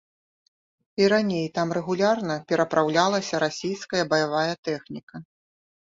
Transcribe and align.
І 1.01 1.09
раней 1.13 1.45
там 1.59 1.75
рэгулярна 1.79 2.39
перапраўлялася 2.53 3.35
расійская 3.47 4.03
баявая 4.15 4.51
тэхніка. 4.69 5.27